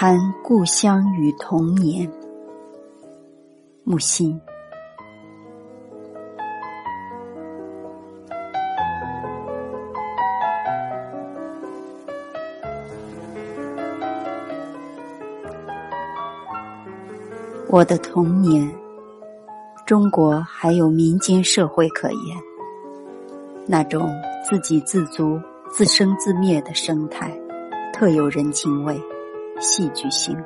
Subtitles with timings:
[0.00, 2.08] 谈故乡与童年，
[3.82, 4.40] 木心。
[17.66, 18.72] 我的童年，
[19.84, 22.38] 中国还有民间社会可言，
[23.66, 24.08] 那种
[24.48, 27.36] 自给自足、自生自灭的生态，
[27.92, 28.96] 特有人情味。
[29.60, 30.36] 戏剧性，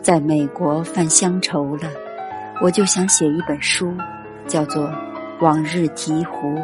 [0.00, 1.90] 在美国犯乡愁了，
[2.62, 3.92] 我就想写一本书，
[4.46, 4.84] 叫做
[5.40, 6.54] 《往日醍醐》。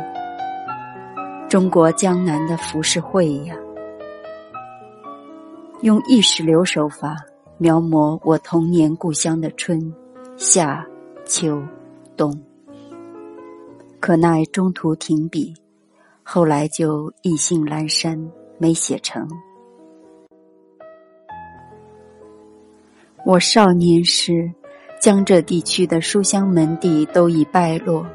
[1.49, 3.57] 中国江南的浮世绘呀，
[5.83, 7.17] 用意识流手法
[7.59, 9.93] 描摹我童年故乡的春、
[10.37, 10.87] 夏、
[11.25, 11.61] 秋、
[12.17, 12.33] 冬。
[13.99, 15.53] 可奈中途停笔，
[16.23, 19.29] 后来就意兴阑珊，没写成。
[23.27, 24.49] 我少年时，
[25.01, 28.07] 江浙地区的书香门第都已败落，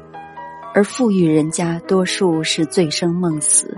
[0.72, 3.76] 而富裕人家多数是醉生梦死，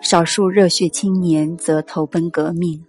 [0.00, 2.80] 少数热血青年则投奔革命，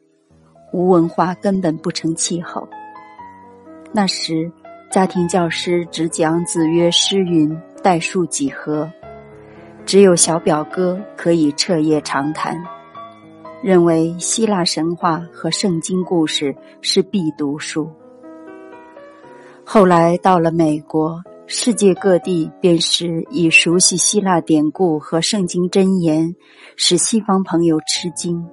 [0.71, 2.69] 无文化根本不成气候。
[3.91, 4.51] 那时，
[4.91, 8.87] 家庭教师只讲子曰诗云，代数几何，
[9.83, 12.55] 只有小表哥可以彻夜长谈。
[13.63, 17.89] 认为希腊神话和圣经故事是必读书。
[19.63, 26.35] 后来到了美国，世界各地便是以熟悉希腊典故和圣经箴言，
[26.75, 28.45] 使西方朋友吃惊，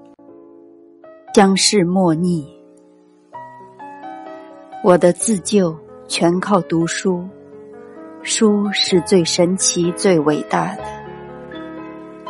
[1.35, 2.47] 相视莫逆。
[4.85, 7.29] 我的自救全靠读书，
[8.23, 10.85] 书是最神奇、最伟大的。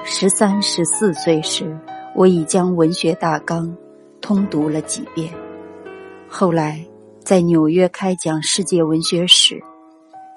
[0.02, 1.78] 十三、十四岁时。
[2.14, 3.74] 我已将文学大纲
[4.20, 5.32] 通读了几遍，
[6.28, 6.84] 后来
[7.20, 9.62] 在纽约开讲世界文学史，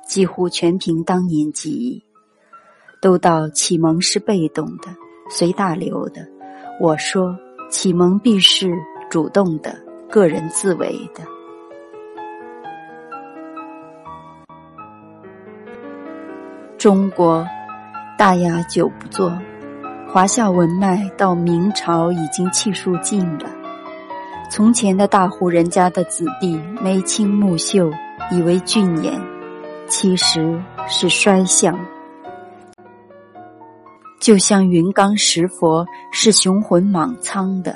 [0.08, 2.04] 几乎全凭当年记忆。
[3.02, 4.88] 都道启蒙是被动的、
[5.30, 6.26] 随大流的，
[6.80, 7.38] 我说
[7.70, 8.72] 启蒙必是
[9.10, 9.78] 主动的、
[10.10, 11.22] 个人自为的。
[16.78, 17.46] 中国
[18.18, 19.38] 大雅久不作。
[20.14, 23.50] 华夏文脉到明朝已经气数尽了。
[24.48, 27.90] 从前的大户人家的子弟眉清目秀，
[28.30, 29.20] 以为俊颜，
[29.88, 31.76] 其实是衰相。
[34.20, 37.76] 就像云冈石佛是雄浑莽苍的，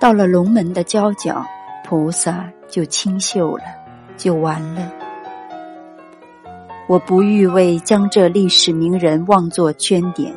[0.00, 1.46] 到了龙门的交角，
[1.84, 3.62] 菩萨就清秀了，
[4.16, 4.90] 就完了。
[6.88, 10.34] 我不欲为江浙历史名人妄作圈点。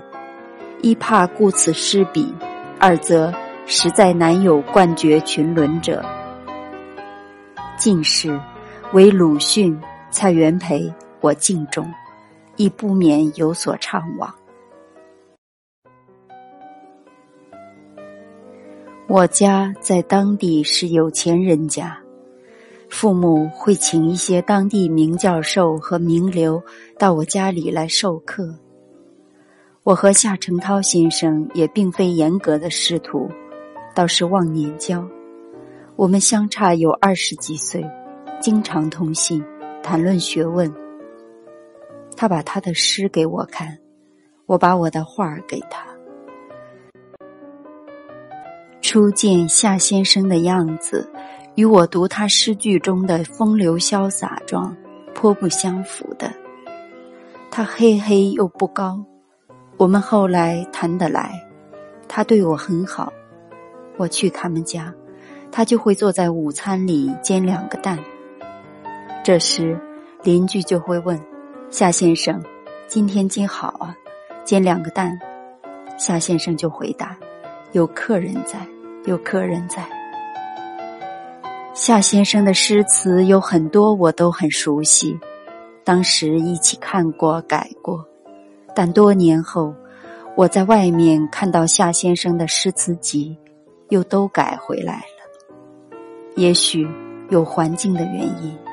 [0.82, 2.34] 一怕顾此失彼，
[2.80, 3.34] 二则
[3.66, 6.04] 实在难有冠绝群伦者。
[7.78, 8.40] 进士
[8.94, 9.78] 为鲁迅、
[10.12, 11.92] 蔡元培，我敬重，
[12.56, 14.30] 亦不免有所怅惘。
[19.08, 21.98] 我家在当地是有钱人家，
[22.90, 26.62] 父母会请一些当地名教授和名流
[26.98, 28.54] 到我家里来授课。
[29.86, 33.30] 我和夏承焘先生也并非严格的师徒，
[33.94, 35.08] 倒是忘年交。
[35.96, 37.86] 我们相差有二十几岁，
[38.42, 39.46] 经常通信，
[39.84, 40.74] 谈论学问。
[42.18, 43.78] 他把他的诗给我看，
[44.48, 45.86] 我把我的画给他。
[48.82, 51.08] 初见夏先生的样子，
[51.54, 54.76] 与我读他诗句中的风流潇洒状
[55.14, 56.34] 颇不相符的。
[57.52, 59.06] 他黑黑又不高。
[59.78, 61.46] 我们后来谈得来，
[62.08, 63.12] 他对我很好。
[63.98, 64.94] 我去他们家，
[65.52, 68.00] 他就会坐在午餐里煎两个蛋。
[69.22, 69.78] 这时
[70.24, 71.20] 邻居就会问
[71.70, 72.42] ：“夏先生，
[72.88, 73.94] 今天煎好啊？
[74.46, 75.20] 煎两个蛋。”
[76.00, 77.18] 夏先生就回答
[77.74, 78.60] ：“有客人在，
[79.04, 79.86] 有客人在。”
[81.76, 85.20] 夏先生的诗词有很多我都很熟悉，
[85.84, 88.06] 当时一起看过改过。
[88.76, 89.74] 但多年后，
[90.36, 93.36] 我在外面看到夏先生的诗词集，
[93.90, 95.98] 又都改回来了。
[96.36, 96.86] 也许
[97.30, 98.65] 有环境的原因。